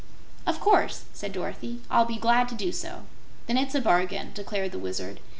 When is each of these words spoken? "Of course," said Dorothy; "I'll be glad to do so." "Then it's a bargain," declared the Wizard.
"Of 0.47 0.59
course," 0.59 1.03
said 1.13 1.31
Dorothy; 1.31 1.79
"I'll 1.91 2.05
be 2.05 2.17
glad 2.17 2.49
to 2.49 2.55
do 2.55 2.71
so." 2.71 3.03
"Then 3.45 3.55
it's 3.57 3.75
a 3.75 3.81
bargain," 3.81 4.31
declared 4.33 4.71
the 4.71 4.79
Wizard. 4.79 5.19